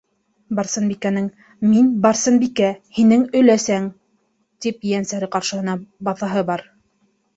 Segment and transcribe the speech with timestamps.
[0.59, 1.25] Барсынбикәнең:
[1.73, 3.87] «Мин- Барсынбикә, һинең өләсәң!»-
[4.67, 6.65] тип ейәнсәре ҡаршыһына баҫаһы бар.